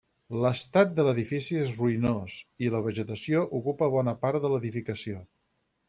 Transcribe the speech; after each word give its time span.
L'estat 0.43 0.95
de 0.99 1.05
l'edifici 1.07 1.59
és 1.65 1.75
ruïnós, 1.81 2.39
i 2.69 2.73
la 2.77 2.83
vegetació 2.89 3.47
ocupa 3.61 3.95
bona 3.99 4.19
part 4.27 4.45
de 4.47 4.53
l'edificació. 4.57 5.25